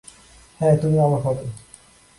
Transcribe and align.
হ্যাঁ, 0.59 0.75
তুমি 0.81 0.97
অবাক 0.99 1.21
হবে। 1.25 1.45